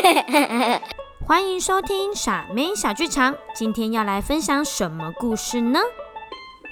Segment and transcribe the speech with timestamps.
[1.26, 3.36] 欢迎收听傻妹小剧场。
[3.54, 5.80] 今天要来分享什么故事呢？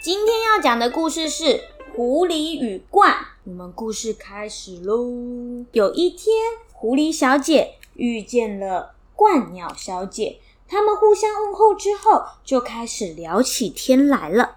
[0.00, 1.44] 今天要讲的故事是
[1.94, 3.10] 《狐狸与鹳》。
[3.44, 5.66] 我们故事开始喽。
[5.72, 6.34] 有一天，
[6.72, 14.56] 狐狸小姐遇见了鹳鸟小姐，他们互相问候之后，就开始聊起天来了。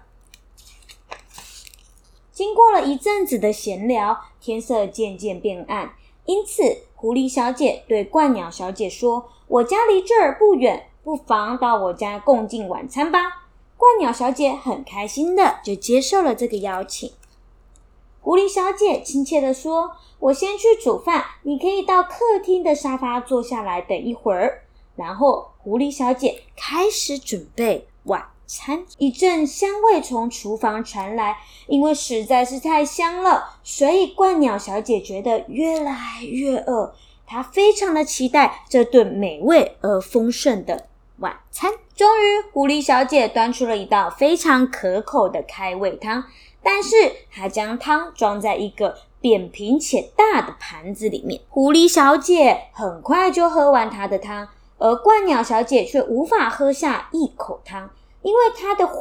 [2.32, 5.94] 经过了一阵子的闲聊，天色渐渐变暗，
[6.24, 6.62] 因此
[6.94, 17.10] 狐狸小姐对鹳鸟小姐说：“我家离这儿不远，不妨到我家共进晚餐吧。”鹳鸟小姐很开心的就接受了这个邀请。
[18.20, 24.62] 狐狸小姐亲切的说：“我先去煮饭，你可以到客厅的沙发坐下来等一会儿。”
[24.94, 28.84] 然后狐狸小姐开始准备晚餐。
[28.98, 36.94] 一阵香味从厨房传来，因为实在是太香了，所以鹳鸟小姐觉得越来越饿。
[37.26, 40.86] 她非常的期待这顿美味而丰盛的
[41.18, 41.72] 晚餐。
[41.94, 46.24] 终于，狐狸小姐端出了一道非常可口的开胃汤，
[46.62, 46.94] 但是
[47.30, 51.40] 她将汤装在一个扁平且大的盘子里面。
[51.48, 54.48] 狐狸小姐很快就喝完她的汤，
[54.78, 57.88] 而鹳鸟小姐却无法喝下一口汤，
[58.22, 58.94] 因为它的喙，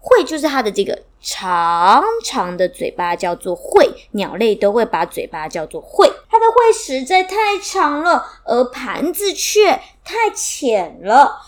[0.00, 3.90] 喙就是它的这个长长的嘴巴，叫做喙。
[4.12, 11.42] 鸟类都会把嘴巴叫做喙，它的喙实在太长了，而盘子却太浅了。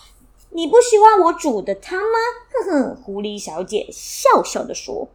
[0.51, 2.17] 你不喜欢我煮的汤吗？
[2.65, 5.09] 哼哼，狐狸小姐笑笑的说：“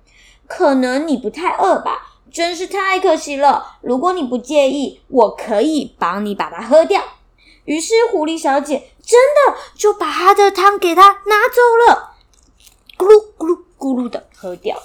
[0.47, 3.79] 可能你不太饿吧，真是太可惜了。
[3.81, 7.03] 如果你不介意，我可以帮你把它喝掉。”
[7.65, 12.15] 于是狐狸小姐真的就把他的汤给他拿走了，
[12.97, 14.83] 咕噜咕噜咕噜的喝掉。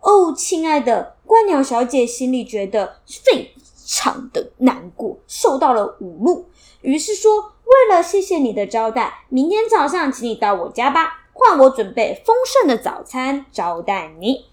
[0.00, 3.54] 哦，亲爱的鹳鸟小姐心里觉得非
[3.86, 6.48] 常的难过，受到了侮辱，
[6.80, 7.52] 于是说。
[7.66, 14.46] 为了谢谢你的招待，明天早上请你到我家吧，换我准备丰盛的早餐招待你。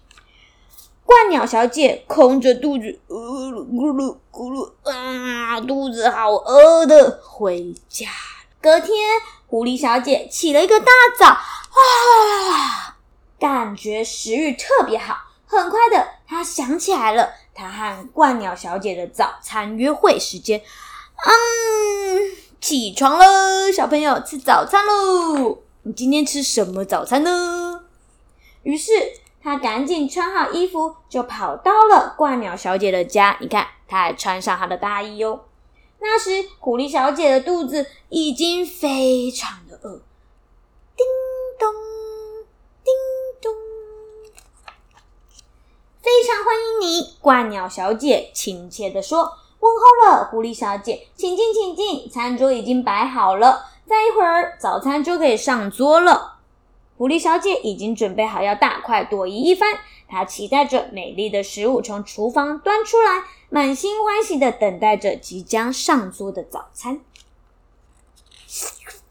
[1.06, 8.08] 鹳鸟小姐空着肚子，咕噜咕噜咕噜，啊，肚子好饿的，回家。
[8.64, 8.96] 隔天，
[9.46, 10.86] 狐狸小姐起了一个大
[11.18, 12.96] 早，啊，
[13.38, 15.18] 感觉食欲特别好。
[15.44, 20.62] 很快的，她想起来了，她和鹳鸟小姐的早餐约会时间，
[21.26, 22.32] 嗯。
[22.58, 25.58] 起床了，小朋友，吃早餐喽！
[25.82, 27.82] 你今天吃什么早餐呢？
[28.62, 28.92] 于是
[29.42, 33.36] 他赶紧穿好衣服，就跑到了鹳鸟小姐的家。
[33.42, 35.42] 你看，他还穿上他的大衣哦。
[36.06, 40.02] 那时，狐狸小姐的肚子已经非常的饿。
[40.94, 41.06] 叮
[41.58, 41.72] 咚，
[42.84, 42.92] 叮
[43.40, 43.52] 咚，
[46.02, 49.38] 非常欢迎你，鹳鸟小姐亲切的说。
[49.60, 56.33] 问候了，狐狸小姐，请进，请进，餐桌已经摆好了，再一会儿早餐就可以上桌了。
[56.96, 59.78] 狐狸小姐已经准备好要大快朵颐一番，
[60.08, 67.00] 她期待着美丽的食物从厨房端出来，满心欢喜的等待着即将上桌的早餐。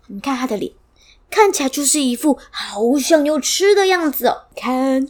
[0.08, 0.72] 你看她的脸，
[1.30, 4.44] 看起来就是一副好想要吃的样子哦。
[4.56, 5.10] 看。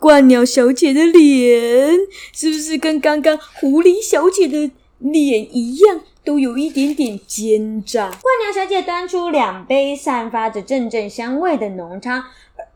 [0.00, 1.92] 鹳鸟小姐的脸
[2.32, 8.10] 是不是跟刚刚狐狸小姐的脸一样，都有一点点奸诈？
[8.10, 8.12] 鹳
[8.44, 12.24] 鸟小姐端出两杯散发着阵阵香味的浓汤，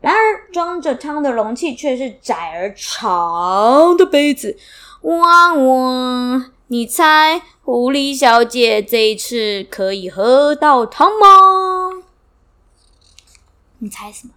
[0.01, 4.57] 然而装着汤的容器却是窄而长的杯子。
[5.01, 6.51] 哇哇！
[6.67, 12.03] 你猜狐狸小姐这一次可以喝到汤吗？
[13.79, 14.33] 你猜什么？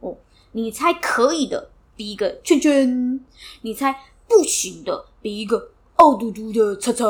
[0.00, 0.16] 哦，
[0.52, 1.70] 你猜可以的。
[1.94, 3.20] 比一个圈圈，
[3.60, 3.94] 你猜
[4.26, 7.04] 不行的，比一个凹嘟嘟的叉叉。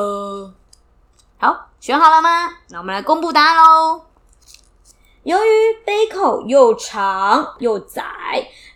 [1.42, 2.53] 好，选好了吗？
[2.69, 4.03] 那我们来公布答案喽。
[5.25, 5.48] 由于
[5.84, 8.04] 杯口又长又窄，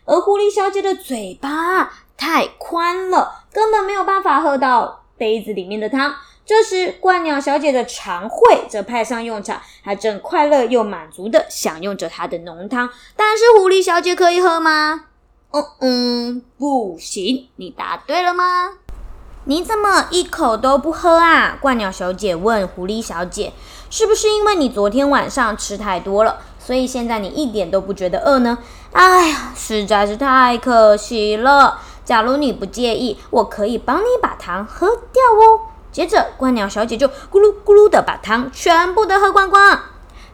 [0.05, 6.13] 而狐狸小姐的嘴巴太宽了，根本没有办法喝到杯子里面的汤。
[6.45, 12.91] 这时，鹳鸟小姐的长喙则派上用场，她正快乐又满足的享用着她的浓汤。
[13.15, 15.05] 但是，狐狸小姐可以喝吗？
[15.53, 18.79] 嗯嗯，不行，你答对了吗？
[19.49, 21.57] 你怎么一口都不喝啊？
[21.63, 23.53] 鹳鸟小姐问狐狸小姐
[23.89, 28.59] ：“是不是因为你昨天晚上吃太多了，所以现在你一点都不觉得饿呢？”
[28.91, 31.79] 哎呀，实在是太可惜了。
[32.05, 35.61] 假如你不介意，我可以帮你把糖喝掉哦。
[35.93, 39.79] 接着，鹳鸟小姐就咕噜咕噜的把糖全部都喝光光。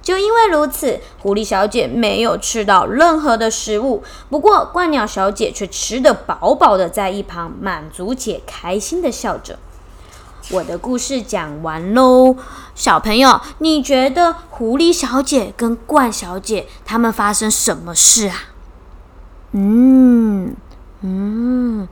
[0.03, 4.03] 就因为如此，狐狸小姐没有吃到任何的食物。
[4.29, 9.59] 不过，鹳鸟小姐却吃得饱饱的，在一旁满足且开心的笑着。
[10.51, 12.37] 我的故事讲完喽。
[12.75, 18.37] 小朋友，你觉得狐狸小姐跟鹳小姐她们发生什么事啊？
[19.53, 20.57] 嗯
[21.03, 21.87] 嗯，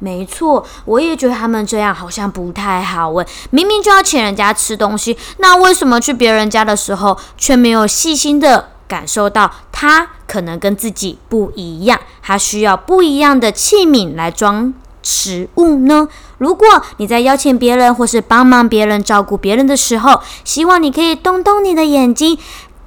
[0.00, 3.26] 没错，我也觉得他们这样好像不太好诶。
[3.50, 14.72] 明明就要请人家吃东西，那为什么去别人家的时候却没有细心的感受到他可能跟自己不一样，他需要不一样的器皿来装？
[15.00, 16.06] 食物呢？
[16.36, 16.66] 如果
[16.98, 22.36] 你在邀请别人或是帮忙别人照顾别人的时候，希望你可以动动你的眼睛，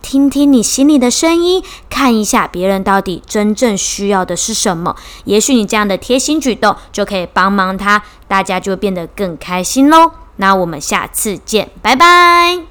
[0.01, 4.95] 听听你心里的声音，看一下别人到底真正需要的是什么。
[5.25, 10.11] 也许你这样的贴心举动就可以帮忙他，大家就变得更开心喽。
[10.37, 12.59] 那我们下次见，拜拜。